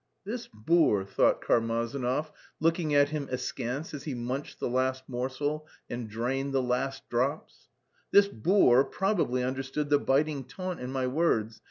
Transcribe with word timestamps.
"This 0.25 0.47
boor," 0.51 1.05
thought 1.05 1.43
Karmazinov, 1.43 2.31
looking 2.59 2.95
at 2.95 3.09
him 3.09 3.27
askance 3.31 3.93
as 3.93 4.05
he 4.05 4.15
munched 4.15 4.59
the 4.59 4.67
last 4.67 5.07
morsel 5.07 5.67
and 5.91 6.09
drained 6.09 6.53
the 6.55 6.61
last 6.63 7.07
drops 7.07 7.69
"this 8.09 8.27
boor 8.27 8.83
probably 8.83 9.43
understood 9.43 9.91
the 9.91 9.99
biting 9.99 10.45
taunt 10.45 10.79
in 10.79 10.91
my 10.91 11.05
words... 11.05 11.59